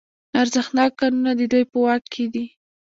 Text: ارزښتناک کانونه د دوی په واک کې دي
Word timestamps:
ارزښتناک 0.41 0.91
کانونه 0.99 1.31
د 1.35 1.41
دوی 1.51 1.63
په 1.71 1.77
واک 1.83 2.03
کې 2.13 2.25
دي 2.33 2.45